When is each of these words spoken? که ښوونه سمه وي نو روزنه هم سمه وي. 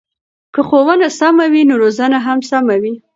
که 0.53 0.61
ښوونه 0.67 1.07
سمه 1.19 1.45
وي 1.51 1.61
نو 1.69 1.75
روزنه 1.83 2.17
هم 2.25 2.39
سمه 2.49 2.75
وي. 2.81 2.93